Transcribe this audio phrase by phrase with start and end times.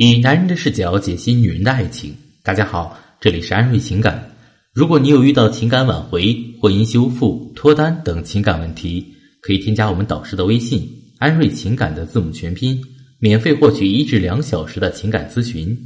[0.00, 2.14] 以男人的视角解析女人的爱情。
[2.44, 4.32] 大家好，这里是安瑞情感。
[4.72, 9.04] 如果你有遇到情感挽回、婚姻修复、脱单等情感问题，
[9.40, 10.88] 可以添加我们导师的微信
[11.18, 12.80] “安瑞情感”的字母全拼，
[13.18, 15.76] 免费获取一至两小时的情感咨询。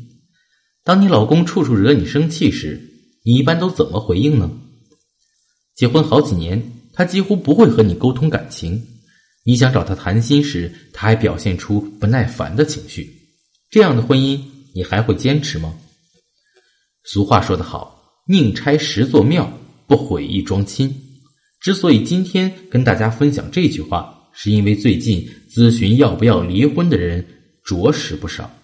[0.84, 2.78] 当你老公处处惹你生气时，
[3.24, 4.52] 你一般都怎么回应呢？
[5.74, 8.78] 结婚好几年，他几乎不会和你沟通感情。
[9.46, 13.21] 你想找他谈心时，他还表现出不耐烦的情绪。
[13.72, 14.38] 这样的婚姻，
[14.74, 15.74] 你还会坚持吗？
[17.04, 19.50] 俗话说得好，宁拆十座庙，
[19.86, 20.94] 不毁一桩亲。
[21.58, 27.26] 之所以今天跟大家分享这句话，是因为最近咨询要不要离婚的人
[27.64, 28.54] 着实不少。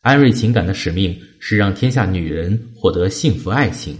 [0.00, 3.94] 安瑞情感的使命是让天下女人获得幸福爱情。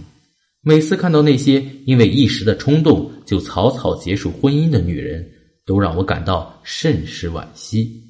[0.61, 5.23] 每次看到那些因为一时的冲动就草草结束婚姻的女人，
[5.67, 8.01] 都让我感到甚是惋惜。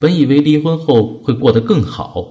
[0.00, 2.24] 本以为离婚后会过得更好，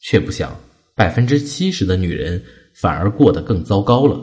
[0.00, 0.56] 却不想
[0.94, 2.42] 百分之七十的女人
[2.74, 4.18] 反而过得更糟糕了。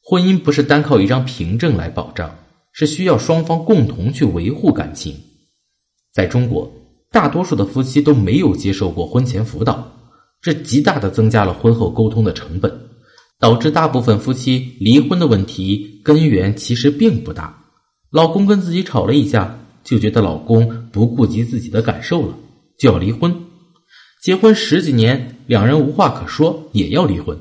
[0.00, 2.32] 婚姻不是单靠一张凭证来保障，
[2.72, 5.12] 是需要双方共同去维护感情。
[6.12, 6.70] 在中国，
[7.10, 9.92] 大多数的夫妻都没有接受过婚前辅导，
[10.40, 12.72] 这极大的增加了婚后沟通的成本，
[13.40, 17.64] 导致大部分夫妻离婚的问题根源其实并不大。
[18.10, 19.65] 老公跟自己吵了一架。
[19.86, 22.36] 就觉得老公不顾及自己的感受了，
[22.76, 23.34] 就要离婚。
[24.20, 27.38] 结婚十几年，两人无话可说，也要离婚。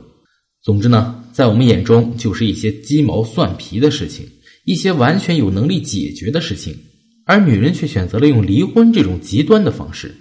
[0.61, 4.25] 总之呢，在我们眼中，就是一些鸡毛蒜皮的事情，
[4.65, 6.77] 一些完全有能力解决的事情，
[7.25, 10.15] 而女人却选择了用离婚这种极端的方式。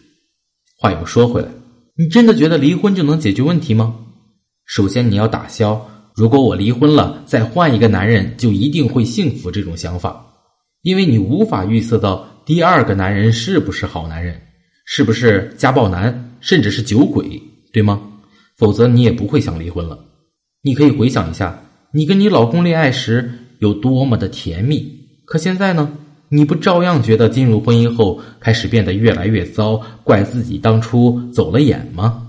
[0.79, 1.49] 话又说回来，
[1.97, 3.97] 你真的觉得离婚就能解决问题吗？
[4.65, 5.87] 首先，你要打消
[6.17, 10.34] “如果我离婚了，再换一个男人就一定会幸福”这种想法。
[10.85, 14.39] 因为你无法预测到第二个男人是不是好男人，
[14.85, 17.41] 是不是家暴男，甚至是酒鬼，
[17.73, 18.01] 对吗？
[18.59, 19.99] 否则你也不会想离婚了。
[20.63, 21.59] 你可以回想一下，
[21.91, 24.87] 你跟你老公恋爱时有多么的甜蜜，
[25.25, 25.91] 可现在呢？
[26.29, 32.29] 你不照样觉得进入婚姻后开始变得越来越糟，怪自己当初走了眼吗？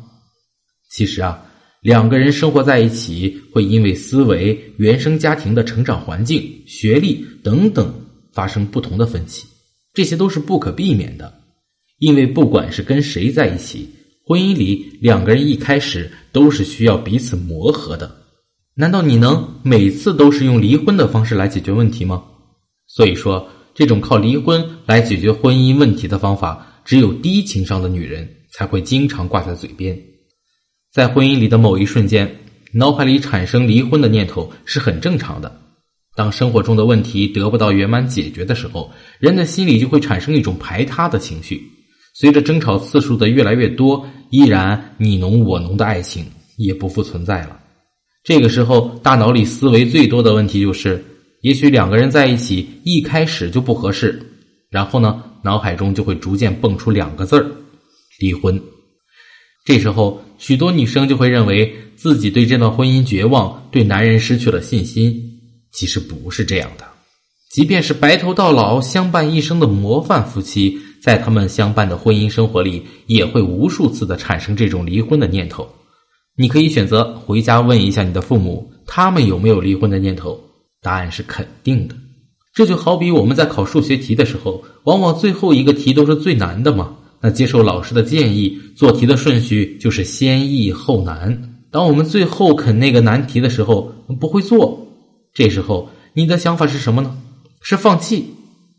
[0.89, 1.44] 其实啊，
[1.81, 7.94] 两个人生活在一起，会因为思维、原生家庭的成长环境、学历等等。
[8.35, 9.47] 发生不同的分歧，
[9.94, 11.34] 这些都是不可避免的，
[12.00, 13.90] 因为不管是跟谁在一起，
[14.25, 18.13] 婚姻里两个人一开始都是需要彼此磨合的。
[18.75, 22.25] 难道你能每次都是用离婚的方式来解决问题吗？
[22.88, 29.97] 所以说，这种靠离婚来解决婚姻问题的方法，只有低情商的女人才会经常挂在嘴边。
[30.91, 32.35] 在婚姻里的某一瞬间，
[32.74, 35.62] 脑海里产生离婚的念头是很正常的。
[36.15, 38.89] 当生活中的问题得不到圆满解决的时候，
[39.19, 41.61] 人的心里就会产生一种排他的情绪。
[42.13, 46.25] 随着争吵次数的越来越多，依然你侬我侬的爱情
[46.57, 47.59] 也不复存在了。
[48.23, 51.03] 这个时候，大脑里思维最多的问题就是：
[51.41, 54.17] 也许两个人在一起一开始就不合适，
[54.69, 57.45] 然后呢，脑海中就会逐渐蹦出两个字儿——
[58.21, 58.57] 离婚。
[59.65, 65.25] 这时候，许多女生就会认为自己对这段婚姻绝望，对男人失去了信心。
[65.75, 66.86] 其实不是这样的，
[67.52, 75.68] 即便是白头到老、相伴一生的模范夫妻，在他们相伴的婚姻生活里，也会无数次的产生这种离婚的念头。
[76.38, 80.40] 你可以选择回家问一下你的父母，他们有没有离婚的念头？
[80.81, 81.96] 答案是肯定的。
[82.53, 86.96] 这就好比我们在考数学题的时候，往往最后一个题都是最难的嘛。
[87.22, 91.57] 那接受老师的建议，做题的顺序就是先易后难。
[91.72, 94.84] 当我们最后啃那个难题的时候，不会做。
[95.35, 97.16] 这时候你的想法是什么呢？
[97.62, 98.25] 是放弃？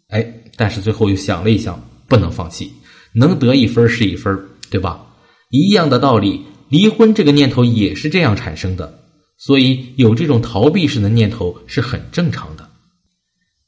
[0.09, 2.73] 哎，但是最后又想了一想，不能放弃，
[3.13, 4.37] 能得一分是一分，
[4.71, 5.07] 对吧？
[5.51, 9.05] 一样的道理，离婚这个念头也是这样产生的，
[9.37, 12.69] 所以有这种逃避式的念头是很正常的。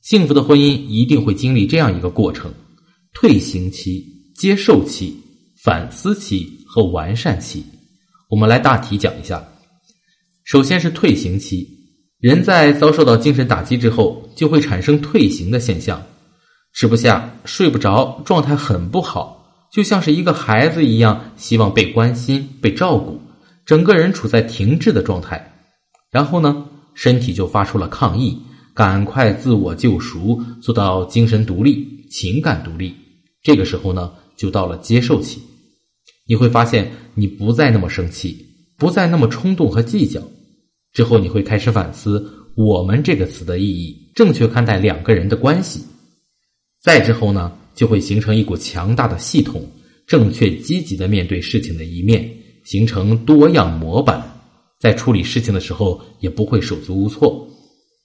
[0.00, 2.50] 幸福的婚姻一定会经历这样一个过程：
[3.12, 4.03] 退行期、
[4.34, 5.15] 接受期、
[5.62, 7.62] 反思期和完善期。
[8.30, 9.47] 我们来大体讲一下，
[10.45, 11.78] 首先是退行期。
[12.20, 16.03] 人在遭受到精神打击之后，就会产生退行的现象，
[16.72, 23.20] 吃不下、睡不着，状态很不好，就像是一个孩子一样，希望被关心、被照顾，
[23.65, 25.54] 整个人处在停滞的状态。
[26.10, 28.36] 然后呢，身体就发出了抗议，
[28.74, 32.97] 赶快自我救赎，做到精神独立、情感独立。
[33.44, 35.41] 这个时候呢，就到了接受期，
[36.26, 38.44] 你会发现你不再那么生气，
[38.76, 40.21] 不再那么冲动和计较。
[40.98, 42.28] 之后你会开始反思
[42.59, 45.80] “我们”这个词的意义，正确看待两个人的关系。
[46.83, 49.65] 再之后呢，就会形成一股强大的系统，
[50.09, 52.28] 正确积极的面对事情的一面，
[52.65, 54.21] 形成多样模板，
[54.80, 57.48] 在处理事情的时候也不会手足无措。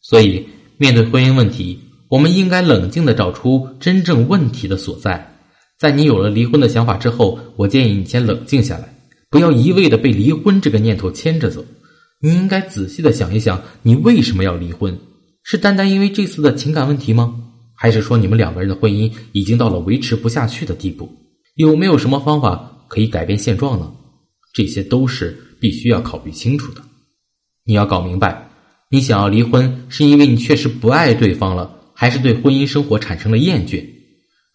[0.04, 0.46] 所以，
[0.78, 1.80] 面对婚姻问题，
[2.10, 5.36] 我们应该冷静的找出真正问题的所在。
[5.80, 8.96] 在你有了离婚的想法之后，我建议你先冷静下来，
[9.32, 11.66] 不要一味的被离婚这个念头牵着走。
[12.24, 14.98] 你应该仔细的想一想，你为什么要离婚？
[15.44, 17.36] 是单单因为这次的情感问题吗？
[17.76, 21.12] 还是说你们两个人的婚姻已经到了维持不下去的地步？
[21.56, 23.92] 有没有什么方法可以改变现状呢？
[24.54, 26.82] 这些都是必须要考虑清楚的。
[27.66, 28.50] 你要搞明白，
[28.90, 33.86] 你想要离婚是因为你确实不爱对方了，还是对婚姻生活产生了厌倦？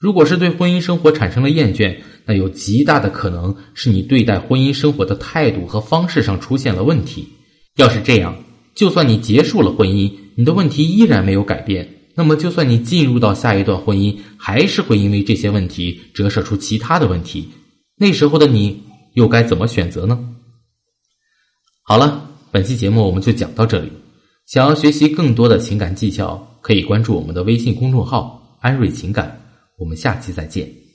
[0.01, 7.29] 如果是对婚姻生活产生了厌倦，那有极大的可能是你对待婚姻生活的态度和方式上出现了问题。
[7.79, 8.35] 要是这样，
[8.75, 17.49] 就算你结束了婚姻，你的问题依然没有改变，那么就算你进入到下一段婚姻，还是会因为这些问题折射出其他的问题。
[17.97, 18.83] 那时候的你
[19.15, 20.19] 又该怎么选择呢？
[21.85, 23.93] 好了，本期节目我们就讲到这里。
[24.47, 29.41] 想要学习更多的情感技巧，可以关注我们的微信公众号“安瑞情感”。
[29.79, 30.88] 我们下期再见。